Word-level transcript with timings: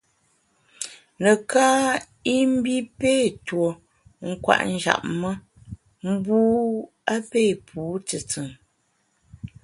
Neká 1.23 1.67
i 2.35 2.35
mbi 2.53 2.75
pé 2.99 3.11
tuo 3.45 3.67
kwet 4.43 4.61
njap 4.73 5.01
me, 5.19 5.31
mbu 6.11 6.39
a 7.13 7.15
pé 7.29 7.43
pu 7.67 7.81
tùtùn. 8.07 8.49